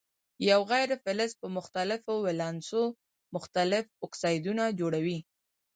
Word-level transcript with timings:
یو 0.49 0.61
غیر 0.71 0.89
فلز 1.03 1.31
په 1.41 1.47
مختلفو 1.57 2.13
ولانسو 2.25 2.83
مختلف 3.35 3.85
اکسایدونه 4.05 4.63
جوړوي. 4.79 5.19